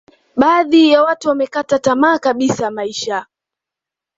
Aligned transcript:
badhi 0.35 0.89
ya 0.89 1.03
watu 1.03 1.29
wamekata 1.29 1.79
tama 1.79 2.19
kabisa 2.19 2.63
ya 2.63 2.71
maisha 2.71 3.25